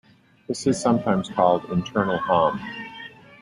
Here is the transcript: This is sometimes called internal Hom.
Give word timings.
This 0.47 0.65
is 0.65 0.81
sometimes 0.81 1.29
called 1.29 1.65
internal 1.65 2.17
Hom. 2.17 2.59